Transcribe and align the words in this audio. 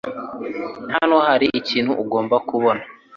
Hano 0.95 1.17
hari 1.27 1.47
ikintu 1.59 1.91
ugomba 2.03 2.35
kubona. 2.49 2.83